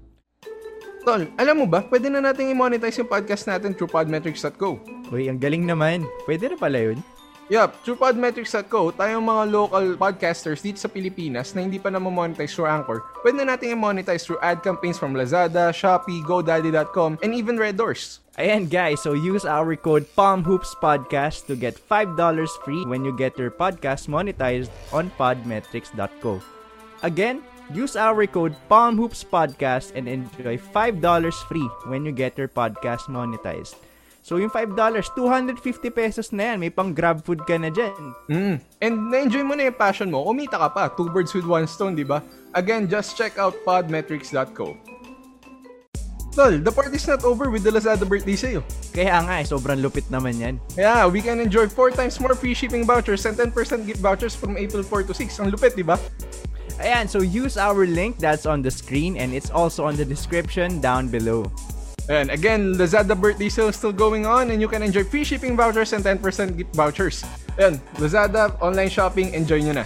Tol, 1.03 1.27
alam 1.35 1.55
mo 1.59 1.65
ba, 1.67 1.83
pwede 1.91 2.07
na 2.07 2.23
natin 2.23 2.47
i-monetize 2.47 2.95
yung 3.03 3.11
podcast 3.11 3.43
natin 3.43 3.75
through 3.75 3.91
podmetrics.co. 3.91 4.79
Uy, 5.11 5.27
ang 5.27 5.35
galing 5.35 5.67
naman. 5.67 6.07
Pwede 6.23 6.47
na 6.47 6.55
pala 6.55 6.79
yun. 6.79 7.03
Yup, 7.51 7.75
through 7.83 7.99
podmetrics.co, 7.99 8.95
tayong 8.95 9.27
mga 9.27 9.43
local 9.51 9.85
podcasters 9.99 10.63
dito 10.63 10.79
sa 10.79 10.87
Pilipinas 10.87 11.51
na 11.51 11.59
hindi 11.59 11.75
pa 11.75 11.91
na 11.91 11.99
monetize 11.99 12.55
through 12.55 12.71
Anchor, 12.71 13.03
pwede 13.19 13.43
na 13.43 13.51
natin 13.51 13.75
i-monetize 13.75 14.23
through 14.23 14.39
ad 14.39 14.63
campaigns 14.63 14.95
from 14.95 15.11
Lazada, 15.11 15.75
Shopee, 15.75 16.23
GoDaddy.com, 16.23 17.19
and 17.19 17.35
even 17.35 17.59
Red 17.59 17.75
Doors. 17.75 18.23
Ayan 18.39 18.71
guys, 18.71 19.03
so 19.03 19.11
use 19.11 19.43
our 19.43 19.75
code 19.75 20.07
PalmHoopsPodcast 20.15 21.45
to 21.51 21.59
get 21.59 21.75
$5 21.75 22.15
free 22.63 22.87
when 22.87 23.03
you 23.03 23.11
get 23.11 23.35
your 23.35 23.51
podcast 23.51 24.07
monetized 24.07 24.71
on 24.95 25.11
podmetrics.co. 25.19 26.39
Again, 27.03 27.43
use 27.75 27.99
our 27.99 28.23
code 28.25 28.55
PalmHoopsPodcast 28.71 29.99
and 29.99 30.07
enjoy 30.07 30.55
$5 30.55 30.97
free 31.51 31.69
when 31.91 32.07
you 32.07 32.15
get 32.15 32.39
your 32.39 32.47
podcast 32.47 33.11
monetized. 33.11 33.75
So 34.23 34.39
yung 34.39 34.47
$5, 34.49 34.71
250 34.71 35.59
pesos 35.91 36.31
na 36.31 36.55
yan. 36.55 36.63
May 36.63 36.71
pang 36.71 36.95
grab 36.95 37.19
food 37.27 37.43
ka 37.43 37.59
na 37.59 37.67
dyan. 37.67 37.91
Mm. 38.31 38.55
And 38.79 38.95
na-enjoy 39.11 39.43
mo 39.43 39.53
na 39.59 39.67
yung 39.67 39.75
passion 39.75 40.07
mo, 40.07 40.23
kumita 40.23 40.55
ka 40.55 40.71
pa. 40.71 40.87
Two 40.87 41.11
birds 41.11 41.35
with 41.35 41.43
one 41.43 41.67
stone, 41.67 41.91
di 41.91 42.07
ba? 42.07 42.23
Again, 42.55 42.87
just 42.87 43.19
check 43.19 43.35
out 43.35 43.51
podmetrics.co. 43.67 44.79
Tol, 46.33 46.57
the 46.57 46.71
party's 46.71 47.05
not 47.05 47.21
over 47.27 47.51
with 47.51 47.61
the 47.61 47.69
Lazada 47.69 48.07
birthday 48.07 48.39
sale. 48.39 48.63
Kaya 48.89 49.21
nga 49.27 49.43
eh, 49.43 49.45
sobrang 49.45 49.77
lupit 49.83 50.07
naman 50.09 50.39
yan. 50.39 50.55
Yeah, 50.73 51.05
we 51.05 51.21
can 51.21 51.37
enjoy 51.37 51.67
4 51.69 51.93
times 51.93 52.17
more 52.17 52.33
free 52.33 52.55
shipping 52.55 52.87
vouchers 52.87 53.27
and 53.27 53.37
10% 53.37 53.51
gift 53.85 54.01
vouchers 54.01 54.33
from 54.33 54.55
April 54.55 54.81
4 54.81 55.03
to 55.11 55.13
6. 55.13 55.29
Ang 55.43 55.51
lupit, 55.51 55.75
di 55.75 55.85
ba? 55.85 55.99
Ayan, 56.81 57.05
so 57.05 57.21
use 57.21 57.59
our 57.59 57.85
link 57.85 58.17
that's 58.17 58.47
on 58.49 58.63
the 58.63 58.71
screen 58.71 59.19
and 59.19 59.35
it's 59.35 59.53
also 59.53 59.85
on 59.85 59.93
the 59.93 60.07
description 60.07 60.81
down 60.81 61.11
below. 61.11 61.45
And 62.11 62.27
again, 62.31 62.75
Lazada 62.75 63.15
birthday 63.15 63.47
sale 63.47 63.71
is 63.71 63.79
still 63.79 63.95
going 63.95 64.25
on 64.27 64.51
and 64.51 64.59
you 64.59 64.67
can 64.67 64.83
enjoy 64.83 65.07
free 65.07 65.23
shipping 65.23 65.55
vouchers 65.55 65.95
and 65.95 66.03
10% 66.03 66.19
gift 66.57 66.75
vouchers. 66.75 67.23
Ayan, 67.55 67.79
Lazada, 67.95 68.51
online 68.59 68.91
shopping, 68.91 69.31
enjoy 69.31 69.63
nyo 69.63 69.79
na. 69.79 69.83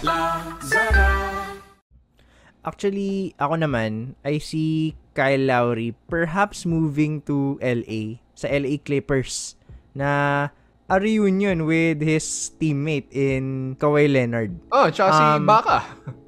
Actually, 2.65 3.37
ako 3.37 3.61
naman, 3.61 4.17
I 4.25 4.41
see 4.41 4.97
Kyle 5.13 5.39
Lowry 5.45 5.93
perhaps 6.09 6.65
moving 6.65 7.21
to 7.29 7.61
LA, 7.61 8.19
sa 8.33 8.49
LA 8.49 8.81
Clippers, 8.81 9.55
na 9.93 10.49
a 10.89 10.95
reunion 10.99 11.63
with 11.69 12.01
his 12.01 12.25
teammate 12.59 13.07
in 13.13 13.75
Kawhi 13.79 14.09
Leonard. 14.11 14.51
Oh, 14.73 14.89
tsaka 14.89 15.11
si 15.13 15.21
Um, 15.21 15.45
Baka. 15.45 15.77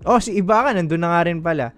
Oh, 0.06 0.20
si 0.22 0.38
Ibaka, 0.40 0.78
nandun 0.78 1.02
na 1.02 1.12
nga 1.18 1.28
rin 1.28 1.42
pala. 1.44 1.74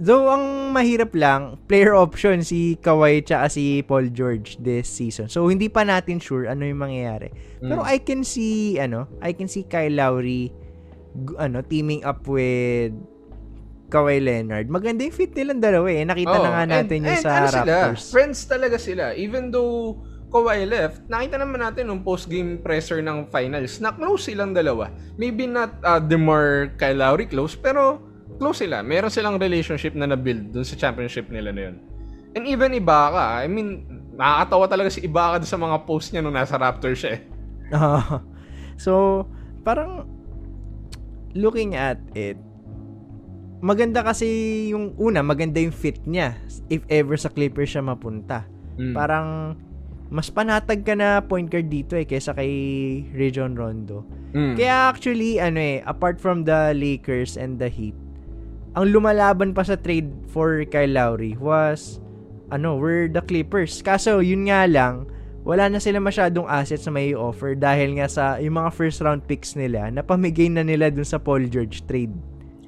Though, 0.00 0.32
ang 0.32 0.72
mahirap 0.72 1.12
lang, 1.12 1.60
player 1.68 1.92
option 1.92 2.40
si 2.40 2.80
Kawhi 2.80 3.20
tsaka 3.20 3.52
si 3.52 3.84
Paul 3.84 4.08
George 4.08 4.56
this 4.56 4.88
season. 4.88 5.28
So, 5.28 5.44
hindi 5.46 5.68
pa 5.68 5.84
natin 5.84 6.16
sure 6.16 6.48
ano 6.48 6.64
yung 6.64 6.80
mangyayari. 6.80 7.28
Pero 7.60 7.84
I 7.84 8.00
can 8.00 8.24
see, 8.24 8.80
ano, 8.80 9.04
I 9.20 9.36
can 9.36 9.44
see 9.44 9.60
Kyle 9.62 9.92
Lowry, 9.92 10.56
ano, 11.36 11.60
teaming 11.60 12.00
up 12.00 12.24
with 12.24 12.96
Kawhi 13.92 14.24
Leonard. 14.24 14.72
Maganda 14.72 15.04
yung 15.04 15.12
fit 15.12 15.36
nilang 15.36 15.60
dalawa 15.60 15.92
eh. 15.92 16.06
Nakita 16.06 16.32
na 16.32 16.48
Oh, 16.48 16.54
nga 16.54 16.64
natin 16.64 16.96
and- 16.96 17.04
yung 17.04 17.16
and 17.18 17.20
sa 17.20 17.30
ano 17.30 17.46
sila, 17.50 17.60
Raptors. 17.60 18.04
friends 18.08 18.38
talaga 18.48 18.76
sila. 18.80 19.04
Even 19.12 19.52
though 19.52 20.00
Kawhi 20.30 20.62
left, 20.64 21.04
nakita 21.10 21.36
naman 21.36 21.58
natin 21.58 21.90
nung 21.90 22.00
post-game 22.00 22.62
presser 22.62 23.02
ng 23.02 23.28
finals 23.28 23.82
na 23.82 23.90
close 23.90 24.30
silang 24.30 24.54
dalawa. 24.54 24.88
Maybe 25.18 25.44
not 25.44 25.76
uh, 25.82 25.98
DeMar 25.98 26.78
Kyle 26.78 26.96
Lowry 26.96 27.26
close, 27.26 27.52
pero 27.52 27.98
close 28.40 28.64
sila. 28.64 28.80
Meron 28.80 29.12
silang 29.12 29.36
relationship 29.36 29.92
na 29.92 30.08
na-build 30.08 30.56
dun 30.56 30.64
sa 30.64 30.74
championship 30.80 31.28
nila 31.28 31.52
na 31.52 31.62
yun. 31.68 31.76
And 32.32 32.48
even 32.48 32.72
Ibaka, 32.72 33.44
I 33.44 33.46
mean, 33.52 33.84
nakakatawa 34.16 34.64
talaga 34.64 34.88
si 34.88 35.04
Ibaka 35.04 35.44
sa 35.44 35.60
mga 35.60 35.84
post 35.84 36.16
niya 36.16 36.24
nung 36.24 36.32
nasa 36.32 36.56
Raptors 36.56 37.04
siya 37.04 37.20
eh. 37.20 37.22
Ah, 37.70 38.24
so, 38.74 39.22
parang 39.62 40.08
looking 41.36 41.76
at 41.76 42.00
it, 42.16 42.40
maganda 43.60 44.00
kasi 44.00 44.26
yung 44.72 44.96
una, 44.96 45.20
maganda 45.20 45.60
yung 45.60 45.74
fit 45.74 46.00
niya 46.08 46.34
if 46.72 46.80
ever 46.88 47.14
sa 47.14 47.28
Clippers 47.28 47.76
siya 47.76 47.84
mapunta. 47.84 48.48
Mm. 48.80 48.94
Parang 48.96 49.28
mas 50.10 50.26
panatag 50.32 50.82
ka 50.82 50.98
na 50.98 51.22
point 51.22 51.46
guard 51.46 51.70
dito 51.70 51.94
eh 51.94 52.08
kaysa 52.08 52.34
kay 52.34 52.50
Rajon 53.14 53.54
Rondo. 53.54 54.02
Mm. 54.34 54.58
Kaya 54.58 54.90
actually 54.90 55.38
ano 55.38 55.60
eh, 55.60 55.78
apart 55.86 56.18
from 56.18 56.42
the 56.42 56.74
Lakers 56.74 57.36
and 57.36 57.60
the 57.60 57.68
Heat, 57.68 57.94
ang 58.80 58.96
lumalaban 58.96 59.52
pa 59.52 59.60
sa 59.60 59.76
trade 59.76 60.08
for 60.32 60.64
Kyle 60.64 60.88
Lowry 60.88 61.36
was 61.36 62.00
ano, 62.48 62.80
were 62.80 63.12
the 63.12 63.20
Clippers. 63.20 63.84
Kaso 63.84 64.24
yun 64.24 64.48
nga 64.48 64.64
lang, 64.64 65.04
wala 65.44 65.68
na 65.68 65.76
sila 65.76 66.00
masyadong 66.00 66.48
assets 66.48 66.88
na 66.88 66.96
may 66.96 67.12
offer 67.12 67.52
dahil 67.52 68.00
nga 68.00 68.08
sa 68.08 68.40
yung 68.40 68.56
mga 68.56 68.72
first 68.72 69.04
round 69.04 69.20
picks 69.28 69.52
nila, 69.52 69.92
napamigay 69.92 70.48
na 70.48 70.64
nila 70.64 70.88
dun 70.88 71.04
sa 71.04 71.20
Paul 71.20 71.44
George 71.52 71.84
trade. 71.84 72.10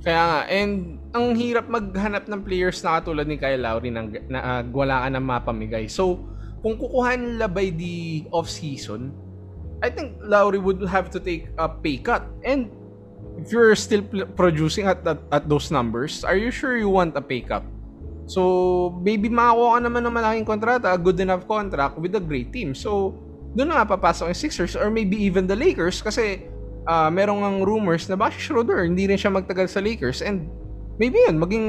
Kaya 0.05 0.21
nga, 0.21 0.41
and 0.53 1.01
ang 1.17 1.33
hirap 1.33 1.73
maghanap 1.73 2.29
ng 2.29 2.45
players 2.45 2.85
na 2.85 3.01
katulad 3.01 3.25
ni 3.25 3.41
Kyle 3.41 3.59
Lowry 3.59 3.89
na, 3.89 4.05
na 4.29 4.39
ah, 4.45 4.63
wala 4.69 5.07
ka 5.07 5.09
na 5.17 5.21
mapamigay. 5.23 5.89
So, 5.89 6.21
kung 6.61 6.77
kukuhan 6.77 7.25
nila 7.25 7.49
by 7.49 7.73
the 7.73 8.29
off-season, 8.35 9.17
I 9.81 9.89
think 9.89 10.21
Lowry 10.21 10.61
would 10.61 10.85
have 10.85 11.09
to 11.17 11.19
take 11.23 11.49
a 11.57 11.73
pay 11.73 11.99
cut. 12.03 12.29
And 12.45 12.82
if 13.39 13.51
you're 13.51 13.75
still 13.75 14.03
producing 14.37 14.87
at, 14.87 15.07
at, 15.07 15.19
at 15.31 15.49
those 15.49 15.71
numbers, 15.71 16.25
are 16.25 16.37
you 16.37 16.51
sure 16.51 16.77
you 16.77 16.89
want 16.89 17.17
a 17.17 17.23
pay 17.23 17.41
cut? 17.43 17.65
So, 18.27 18.95
maybe 19.03 19.29
makakuha 19.29 19.77
ka 19.77 19.81
naman 19.83 20.07
ng 20.07 20.15
malaking 20.15 20.47
kontrata, 20.47 20.95
a 20.95 20.99
good 20.99 21.19
enough 21.19 21.45
contract 21.51 21.99
with 21.99 22.15
a 22.15 22.23
great 22.23 22.55
team. 22.55 22.73
So, 22.73 23.19
doon 23.53 23.69
na 23.69 23.83
nga 23.83 23.99
papasok 23.99 24.33
yung 24.33 24.39
Sixers 24.39 24.73
or 24.79 24.89
maybe 24.89 25.19
even 25.19 25.45
the 25.45 25.57
Lakers 25.57 26.01
kasi 26.01 26.49
ah 26.89 27.13
merong 27.13 27.45
ang 27.45 27.59
rumors 27.63 28.09
na 28.09 28.17
baka 28.17 28.35
Schroeder 28.35 28.83
hindi 28.83 29.07
rin 29.07 29.21
siya 29.21 29.31
magtagal 29.31 29.71
sa 29.71 29.79
Lakers 29.79 30.19
and 30.19 30.51
maybe 30.97 31.21
yun, 31.29 31.37
maging 31.39 31.67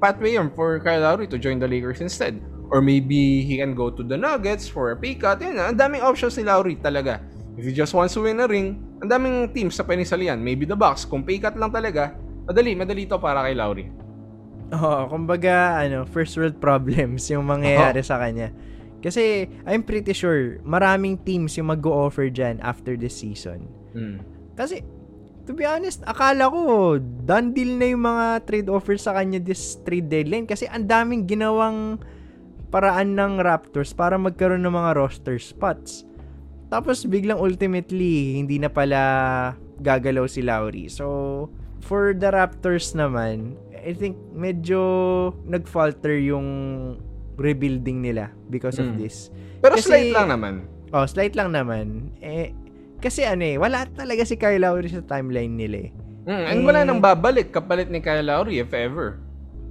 pathway 0.00 0.34
yun 0.34 0.50
for 0.52 0.80
Kyle 0.80 1.04
Lowry 1.04 1.28
to 1.28 1.38
join 1.38 1.60
the 1.60 1.68
Lakers 1.68 2.00
instead. 2.00 2.40
Or 2.68 2.84
maybe 2.84 3.42
he 3.42 3.56
can 3.56 3.72
go 3.72 3.88
to 3.88 4.04
the 4.04 4.16
Nuggets 4.16 4.68
for 4.68 4.92
a 4.92 4.96
pay 4.96 5.16
cut. 5.16 5.40
Yun, 5.40 5.56
ang 5.56 5.76
daming 5.76 6.04
options 6.04 6.36
ni 6.36 6.44
Lowry 6.44 6.76
talaga. 6.76 7.20
If 7.56 7.64
he 7.64 7.72
just 7.72 7.92
wants 7.96 8.14
to 8.14 8.22
win 8.22 8.40
a 8.40 8.46
ring, 8.46 8.87
ang 8.98 9.08
daming 9.08 9.50
teams 9.54 9.78
sa 9.78 9.86
penisalian. 9.86 10.38
Maybe 10.42 10.66
the 10.66 10.74
Bucks. 10.74 11.06
Kung 11.06 11.22
pay 11.22 11.38
cut 11.38 11.54
lang 11.54 11.70
talaga, 11.70 12.18
madali, 12.46 12.74
madali 12.74 13.06
to 13.06 13.18
para 13.22 13.46
kay 13.46 13.54
Lowry. 13.54 13.86
Oh, 14.74 15.08
kumbaga 15.08 15.80
ano, 15.80 16.04
first 16.04 16.36
world 16.36 16.58
problems 16.64 17.30
yung 17.30 17.46
mangyayari 17.46 18.02
sa 18.02 18.18
kanya. 18.18 18.52
Kasi 18.98 19.46
I'm 19.62 19.86
pretty 19.86 20.10
sure 20.10 20.58
maraming 20.66 21.22
teams 21.22 21.54
yung 21.54 21.70
mag-o-offer 21.70 22.26
dyan 22.28 22.58
after 22.58 22.98
this 22.98 23.14
season. 23.14 23.70
Mm. 23.94 24.18
Kasi, 24.58 24.82
to 25.46 25.54
be 25.54 25.62
honest, 25.62 26.02
akala 26.02 26.50
ko, 26.50 26.98
done 26.98 27.54
deal 27.54 27.78
na 27.78 27.94
yung 27.94 28.02
mga 28.02 28.42
trade 28.42 28.66
offers 28.66 29.06
sa 29.06 29.14
kanya 29.14 29.38
this 29.38 29.78
trade 29.86 30.10
deadline. 30.10 30.50
Kasi 30.50 30.66
ang 30.66 30.90
daming 30.90 31.30
ginawang 31.30 32.02
paraan 32.74 33.14
ng 33.14 33.38
Raptors 33.40 33.94
para 33.94 34.18
magkaroon 34.18 34.66
ng 34.66 34.74
mga 34.74 34.98
roster 34.98 35.38
spots. 35.38 36.04
Tapos, 36.68 37.04
biglang 37.04 37.40
ultimately, 37.40 38.36
hindi 38.36 38.60
na 38.60 38.68
pala 38.68 39.00
gagalaw 39.80 40.28
si 40.28 40.44
Lowry. 40.44 40.88
So, 40.88 41.48
for 41.80 42.12
the 42.12 42.28
Raptors 42.28 42.92
naman, 42.92 43.56
I 43.72 43.94
think 43.94 44.18
medyo 44.30 44.80
nag-falter 45.46 46.18
yung 46.18 46.46
rebuilding 47.38 48.02
nila 48.02 48.34
because 48.50 48.76
of 48.76 48.90
Mm. 48.90 48.98
this. 48.98 49.30
Pero 49.62 49.78
Kasi- 49.78 49.88
slight 49.88 50.10
lang 50.10 50.28
naman. 50.28 50.54
Oh, 50.90 51.06
slight 51.06 51.32
lang 51.32 51.54
naman. 51.54 52.10
Eh, 52.18 52.50
kasi 52.98 53.22
ano 53.22 53.46
eh, 53.46 53.56
wala 53.56 53.86
talaga 53.86 54.26
si 54.26 54.34
Kyle 54.34 54.58
Lowry 54.58 54.90
sa 54.90 55.00
timeline 55.00 55.54
nila 55.54 55.86
eh. 55.86 55.90
Mm, 56.26 56.44
and 56.44 56.58
Eh, 56.60 56.66
wala 56.66 56.80
nang 56.84 57.00
babalik 57.00 57.48
kapalit 57.48 57.88
ni 57.88 58.02
Kyle 58.02 58.20
Lowry 58.20 58.58
if 58.58 58.74
ever. 58.74 59.22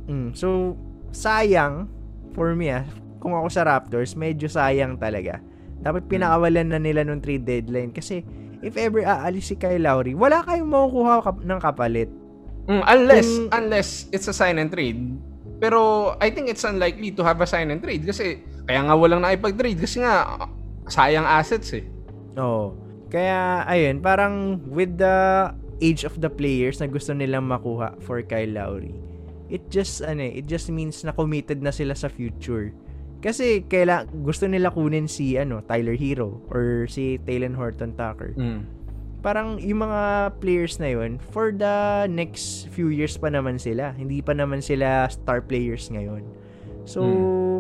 Mm, 0.08 0.32
so, 0.32 0.74
sayang, 1.12 1.92
for 2.32 2.56
me 2.56 2.72
ah, 2.72 2.88
kung 3.20 3.36
ako 3.36 3.52
sa 3.52 3.68
Raptors, 3.68 4.16
medyo 4.16 4.48
sayang 4.48 4.96
talaga. 4.96 5.44
Dapat 5.80 6.10
pinakawalan 6.10 6.74
na 6.74 6.80
nila 6.82 7.06
nung 7.06 7.22
trade 7.22 7.46
deadline 7.46 7.94
kasi 7.94 8.26
if 8.60 8.74
ever 8.76 9.06
aalis 9.06 9.50
si 9.50 9.56
Kyle 9.56 9.80
Lowry, 9.80 10.18
wala 10.18 10.42
kayong 10.42 10.68
makukuha 10.68 11.14
kap- 11.22 11.46
ng 11.46 11.60
kapalit. 11.62 12.10
Mm, 12.68 12.84
unless 12.84 13.28
Kung- 13.28 13.52
unless 13.54 13.90
it's 14.12 14.28
a 14.28 14.36
sign 14.36 14.58
and 14.58 14.68
trade. 14.68 15.00
Pero 15.58 16.14
I 16.18 16.30
think 16.30 16.50
it's 16.50 16.62
unlikely 16.62 17.14
to 17.14 17.24
have 17.24 17.40
a 17.40 17.48
sign 17.48 17.72
and 17.72 17.82
trade 17.82 18.06
kasi 18.06 18.42
kaya 18.68 18.84
nga 18.84 18.94
walang 18.94 19.24
nakipag-trade 19.24 19.80
kasi 19.80 20.04
nga 20.04 20.46
sayang 20.86 21.26
assets 21.26 21.72
eh. 21.74 21.86
Oo. 22.38 22.76
Kaya, 23.08 23.64
ayun, 23.64 24.04
parang 24.04 24.60
with 24.68 25.00
the 25.00 25.48
age 25.80 26.04
of 26.04 26.20
the 26.20 26.28
players 26.28 26.78
na 26.78 26.86
gusto 26.86 27.16
nilang 27.16 27.48
makuha 27.48 27.96
for 28.04 28.20
Kyle 28.20 28.52
Lowry, 28.52 28.92
it 29.48 29.64
just, 29.72 30.04
ano 30.04 30.22
eh, 30.22 30.44
it 30.44 30.46
just 30.46 30.68
means 30.68 31.02
na 31.02 31.16
committed 31.16 31.64
na 31.64 31.72
sila 31.72 31.96
sa 31.96 32.12
future. 32.12 32.76
Kasi, 33.28 33.68
kaila, 33.68 34.08
gusto 34.24 34.48
nila 34.48 34.72
kunin 34.72 35.12
si, 35.12 35.36
ano, 35.36 35.60
Tyler 35.68 36.00
Hero 36.00 36.40
or 36.48 36.88
si 36.88 37.20
Taylor 37.28 37.52
Horton 37.52 37.92
Tucker. 38.00 38.32
Mm. 38.40 38.80
parang 39.18 39.58
yung 39.60 39.84
mga 39.84 40.32
players 40.40 40.78
na 40.80 40.94
yun, 40.94 41.20
for 41.34 41.52
the 41.52 42.08
next 42.08 42.70
few 42.72 42.88
years 42.88 43.18
pa 43.20 43.28
naman 43.28 43.60
sila. 43.60 43.92
Hindi 43.92 44.22
pa 44.24 44.32
naman 44.32 44.64
sila 44.64 45.10
star 45.12 45.44
players 45.44 45.90
ngayon. 45.92 46.24
So, 46.88 47.04
Hmm. 47.04 47.60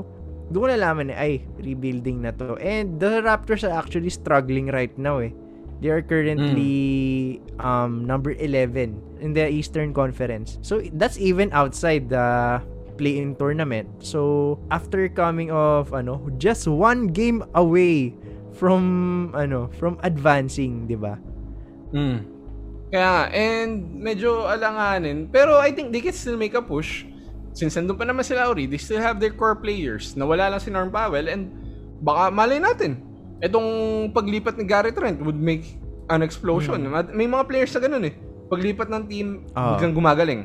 doon 0.53 0.61
ko 0.63 0.67
nalaman 0.71 1.11
na, 1.11 1.19
ay, 1.19 1.43
rebuilding 1.59 2.23
na 2.23 2.31
to. 2.31 2.55
And 2.61 3.01
the 3.01 3.19
Raptors 3.19 3.67
are 3.67 3.75
actually 3.75 4.13
struggling 4.13 4.71
right 4.71 4.93
now 4.95 5.19
eh. 5.19 5.35
They 5.83 5.91
are 5.91 5.99
currently 5.99 6.77
um, 7.59 8.05
number 8.07 8.31
11 8.31 8.95
in 9.19 9.35
the 9.35 9.49
Eastern 9.51 9.91
Conference. 9.91 10.61
So, 10.63 10.79
that's 10.95 11.19
even 11.19 11.51
outside 11.51 12.07
the 12.07 12.61
play-in 12.97 13.37
tournament. 13.37 13.87
So, 14.01 14.57
after 14.73 15.05
coming 15.07 15.53
off, 15.53 15.93
ano, 15.93 16.19
just 16.41 16.65
one 16.65 17.13
game 17.13 17.45
away 17.53 18.17
from, 18.57 19.31
ano, 19.37 19.69
from 19.77 20.01
advancing, 20.01 20.89
di 20.89 20.97
ba? 20.97 21.21
Mm. 21.93 22.19
Kaya 22.87 23.27
and 23.35 23.99
medyo 23.99 24.47
alanganin. 24.47 25.27
Pero 25.27 25.59
I 25.59 25.71
think 25.75 25.91
they 25.91 25.99
can 25.99 26.15
still 26.15 26.39
make 26.39 26.55
a 26.55 26.63
push. 26.63 27.03
Since 27.51 27.75
nandun 27.75 27.97
pa 27.99 28.05
naman 28.07 28.23
sila 28.23 28.47
already, 28.47 28.69
they 28.69 28.79
still 28.79 29.01
have 29.01 29.19
their 29.19 29.33
core 29.33 29.57
players. 29.57 30.15
Nawala 30.15 30.55
lang 30.55 30.61
si 30.61 30.69
Norm 30.71 30.93
Powell 30.93 31.27
and 31.27 31.51
baka 31.99 32.31
malay 32.31 32.61
natin. 32.61 33.01
Itong 33.43 33.67
paglipat 34.13 34.55
ni 34.57 34.65
Gary 34.65 34.93
Trent 34.93 35.19
would 35.21 35.37
make 35.37 35.77
an 36.07 36.23
explosion. 36.23 36.87
May 37.11 37.27
mga 37.27 37.43
players 37.49 37.73
na 37.75 37.81
ganun 37.83 38.03
eh. 38.07 38.15
Paglipat 38.47 38.87
ng 38.87 39.03
team, 39.11 39.27
Oo. 39.51 39.75
biglang 39.75 39.93
gumagaling. 39.97 40.41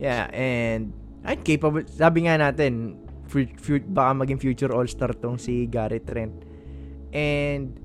Yeah, 0.00 0.32
and 0.32 0.96
ay 1.22 1.38
capable. 1.42 1.86
Sabi 1.86 2.26
nga 2.26 2.38
natin, 2.38 2.98
fu- 3.30 3.56
fu- 3.58 3.88
baka 3.90 4.12
maging 4.12 4.40
future 4.42 4.72
all-star 4.74 5.14
tong 5.16 5.38
si 5.38 5.66
Gary 5.70 6.02
Trent. 6.02 6.34
And 7.12 7.78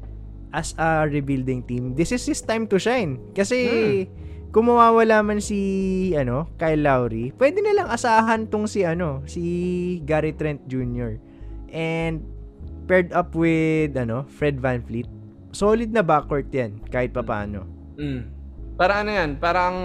as 0.55 0.73
a 0.79 1.05
rebuilding 1.05 1.63
team, 1.67 1.93
this 1.93 2.11
is 2.11 2.23
his 2.25 2.41
time 2.41 2.65
to 2.71 2.79
shine. 2.79 3.19
Kasi 3.35 4.07
kung 4.51 4.71
mawawala 4.71 5.21
man 5.21 5.39
si 5.43 6.13
ano, 6.15 6.49
Kyle 6.57 6.81
Lowry, 6.81 7.35
pwede 7.37 7.61
nilang 7.61 7.91
asahan 7.91 8.47
tong 8.49 8.65
si 8.65 8.87
ano, 8.87 9.21
si 9.27 9.43
Gary 10.07 10.33
Trent 10.33 10.65
Jr. 10.65 11.19
And 11.69 12.23
paired 12.87 13.11
up 13.11 13.35
with 13.35 13.93
ano, 13.99 14.23
Fred 14.31 14.57
VanVleet. 14.57 15.07
Solid 15.51 15.91
na 15.91 16.03
backcourt 16.03 16.47
'yan 16.51 16.79
kahit 16.87 17.11
papaano. 17.11 17.67
Mm. 17.99 18.21
Para 18.77 19.01
ano 19.01 19.09
yan, 19.09 19.41
parang 19.41 19.75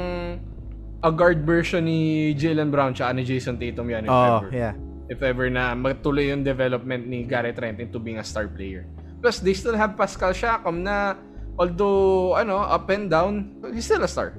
a 1.02 1.10
guard 1.10 1.42
version 1.42 1.82
ni 1.82 2.32
Jalen 2.32 2.70
Brown 2.70 2.94
tsaka 2.94 3.10
ni 3.12 3.22
Jason 3.22 3.58
Tatum 3.58 3.86
yan 3.86 4.06
if 4.06 4.10
Oh, 4.10 4.38
ever. 4.40 4.50
yeah. 4.50 4.74
If 5.06 5.20
ever 5.20 5.50
na 5.50 5.74
magtuloy 5.74 6.30
yung 6.30 6.40
development 6.40 7.04
ni 7.04 7.26
Garrett 7.26 7.58
Trent 7.58 7.76
into 7.76 7.98
being 7.98 8.16
a 8.16 8.24
star 8.24 8.46
player. 8.46 8.86
Plus, 9.20 9.38
they 9.38 9.52
still 9.52 9.74
have 9.74 9.94
Pascal 9.94 10.32
Siakam 10.32 10.82
na 10.82 11.14
although, 11.54 12.34
ano, 12.34 12.58
up 12.58 12.88
and 12.88 13.06
down, 13.06 13.54
he's 13.70 13.84
still 13.84 14.00
a 14.00 14.08
star. 14.08 14.34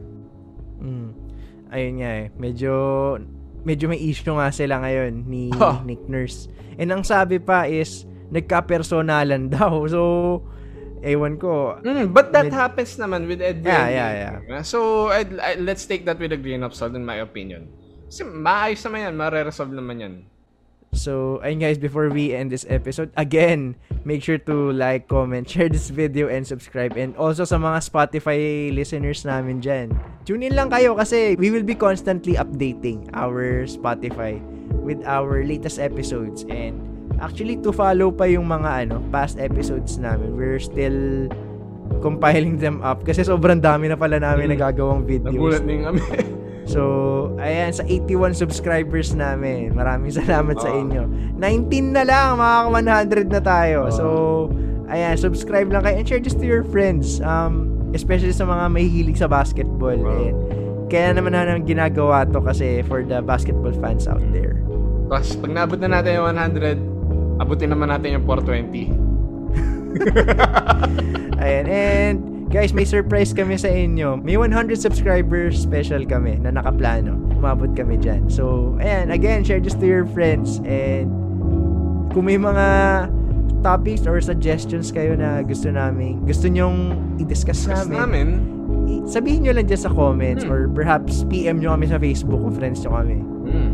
Mm. 0.81 1.13
Ayun 1.69 1.93
nga 1.99 2.11
eh. 2.17 2.27
Medyo 2.35 2.73
medyo 3.63 3.85
may 3.87 4.01
issue 4.01 4.33
nga 4.33 4.49
sila 4.49 4.81
ngayon 4.81 5.23
ni 5.23 5.47
Oh. 5.55 5.79
Nick 5.83 6.03
Nurse. 6.05 6.47
And 6.75 6.89
ang 6.89 7.03
sabi 7.03 7.37
pa 7.37 7.63
is 7.63 8.03
nagka-personalan 8.29 9.51
daw. 9.55 9.85
So 9.87 10.01
ewan 11.03 11.35
ko. 11.37 11.77
Mm, 11.83 12.15
but 12.15 12.31
that 12.31 12.47
Med- 12.49 12.55
happens 12.55 12.95
naman 12.95 13.27
with 13.27 13.43
Ed 13.43 13.59
Yeah, 13.61 13.87
yeah, 13.91 14.11
yeah. 14.47 14.63
So, 14.63 15.11
I, 15.11 15.27
I- 15.43 15.59
let's 15.59 15.83
take 15.83 16.07
that 16.07 16.17
with 16.17 16.31
a 16.31 16.39
grain 16.39 16.63
of 16.63 16.73
salt 16.73 16.95
in 16.95 17.03
my 17.03 17.19
opinion. 17.19 17.67
Kasi 18.07 18.23
maayos 18.23 18.81
naman 18.87 18.99
yan, 19.11 19.13
mare-resolve 19.17 19.73
naman 19.73 19.97
yan. 19.99 20.15
So 20.93 21.41
ayun 21.41 21.57
guys, 21.57 21.81
before 21.81 22.13
we 22.13 22.37
end 22.37 22.53
this 22.53 22.69
episode, 22.69 23.09
again, 23.17 23.73
make 24.05 24.21
sure 24.21 24.37
to 24.45 24.69
like, 24.77 25.09
comment, 25.09 25.49
share 25.49 25.67
this 25.67 25.89
video, 25.89 26.29
and 26.29 26.45
subscribe. 26.45 26.93
And 26.93 27.17
also 27.17 27.49
sa 27.49 27.57
mga 27.57 27.81
Spotify 27.81 28.69
listeners 28.69 29.25
namin 29.25 29.59
dyan, 29.59 29.97
tune 30.21 30.45
in 30.45 30.53
lang 30.53 30.69
kayo 30.69 30.93
kasi 30.93 31.33
we 31.35 31.49
will 31.49 31.65
be 31.65 31.73
constantly 31.73 32.37
updating 32.37 33.09
our 33.17 33.65
Spotify 33.65 34.37
with 34.85 35.01
our 35.09 35.41
latest 35.41 35.81
episodes. 35.81 36.45
And 36.45 36.77
actually, 37.17 37.57
to 37.57 37.69
follow 37.69 38.09
pa 38.09 38.25
yung 38.25 38.45
mga 38.45 38.87
ano 38.87 39.01
past 39.09 39.37
episodes 39.37 39.97
namin, 39.97 40.33
we're 40.33 40.57
still 40.57 41.27
compiling 41.99 42.57
them 42.57 42.79
up 42.79 43.03
kasi 43.03 43.21
sobrang 43.21 43.59
dami 43.59 43.87
na 43.87 43.95
pala 43.95 44.17
namin 44.17 44.47
Mm. 44.47 44.53
nagagawang 44.55 45.03
videos. 45.03 45.31
Nagulat 45.31 45.63
din 45.63 45.83
kami. 45.83 46.01
So, 46.63 46.81
ayan, 47.37 47.69
sa 47.69 47.83
81 47.83 48.31
subscribers 48.31 49.11
namin, 49.11 49.75
maraming 49.75 50.15
salamat 50.15 50.55
sa 50.55 50.71
Oo. 50.71 50.79
inyo. 50.79 51.03
19 51.35 51.91
na 51.91 52.07
lang, 52.07 52.39
mga 52.39 52.59
100 52.71 53.27
na 53.29 53.41
tayo. 53.41 53.77
Oo. 53.83 53.91
So, 53.91 54.05
ayan, 54.87 55.19
subscribe 55.19 55.67
lang 55.67 55.83
kayo 55.83 55.99
and 55.99 56.07
share 56.07 56.23
this 56.23 56.33
to 56.33 56.47
your 56.47 56.63
friends. 56.63 57.19
Um, 57.19 57.67
especially 57.91 58.31
sa 58.31 58.43
mga 58.43 58.71
mahihilig 58.71 59.19
sa 59.19 59.27
basketball. 59.27 59.95
Wow. 59.95 60.15
And, 60.23 60.37
kaya 60.87 61.11
naman 61.11 61.33
na 61.33 61.45
namin 61.45 61.67
ginagawa 61.67 62.23
to 62.25 62.39
kasi 62.39 62.79
for 62.83 63.01
the 63.01 63.19
basketball 63.19 63.73
fans 63.73 64.07
out 64.07 64.23
there. 64.31 64.55
Tapos, 65.07 65.35
pag 65.35 65.51
naabot 65.51 65.77
na 65.77 65.99
natin 65.99 66.15
yung 66.15 66.31
100, 66.31 66.79
abutin 67.43 67.69
naman 67.69 67.91
natin 67.91 68.15
yung 68.15 68.25
420. 68.25 68.89
Ayan, 71.43 71.65
and 71.67 72.17
guys, 72.49 72.71
may 72.71 72.85
surprise 72.85 73.33
kami 73.33 73.57
sa 73.57 73.67
inyo. 73.67 74.17
May 74.17 74.37
100 74.37 74.79
subscribers 74.79 75.59
special 75.59 76.01
kami 76.05 76.39
na 76.39 76.49
nakaplano. 76.49 77.13
Umabot 77.35 77.75
kami 77.75 77.99
dyan. 77.99 78.31
So, 78.31 78.73
ayan, 78.79 79.11
again, 79.11 79.43
share 79.43 79.59
this 79.59 79.75
to 79.75 79.85
your 79.85 80.07
friends. 80.07 80.63
And 80.63 81.11
kung 82.09 82.25
may 82.25 82.39
mga 82.39 82.65
topics 83.59 84.07
or 84.07 84.19
suggestions 84.19 84.89
kayo 84.89 85.13
na 85.13 85.43
gusto 85.43 85.67
namin, 85.67 86.23
gusto 86.23 86.47
nyong 86.47 86.95
i-discuss 87.19 87.67
namin, 87.67 87.91
namin, 87.91 88.27
sabihin 89.03 89.43
nyo 89.43 89.51
lang 89.55 89.67
dyan 89.67 89.81
sa 89.81 89.91
comments 89.91 90.43
Hmm. 90.43 90.51
or 90.51 90.59
perhaps 90.69 91.23
PM 91.27 91.59
nyo 91.59 91.75
kami 91.75 91.87
sa 91.87 91.99
Facebook 91.99 92.39
kung 92.39 92.55
friends 92.55 92.79
nyo 92.83 92.91
kami. 92.95 93.19
mm, 93.19 93.71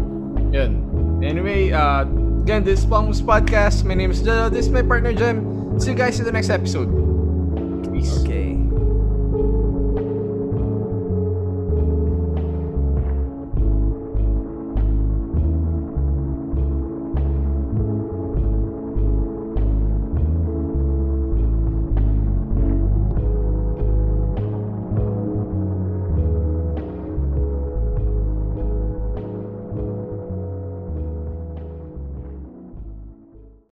yun. 0.50 0.72
Anyway, 1.20 1.70
uh, 1.70 2.08
again, 2.50 2.64
this 2.64 2.80
is 2.80 2.86
Palms 2.88 3.22
Podcast. 3.22 3.84
My 3.84 3.94
name 3.94 4.10
is 4.10 4.24
Jello. 4.24 4.50
This 4.50 4.66
is 4.66 4.72
my 4.72 4.82
partner, 4.82 5.14
Jem. 5.14 5.80
See 5.80 5.92
you 5.92 5.96
guys 5.96 6.18
in 6.18 6.26
the 6.26 6.32
next 6.32 6.50
episode. 6.50 6.90
Peace. 7.94 8.26
Okay. 8.26 8.59